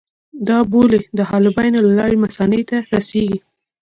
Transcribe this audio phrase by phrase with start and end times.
[0.47, 3.39] دا بولې د حالبینو له لارې مثانې ته رسېږي.